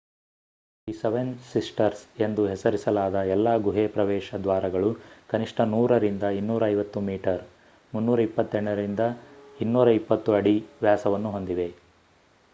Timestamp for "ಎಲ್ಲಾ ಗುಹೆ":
3.33-3.83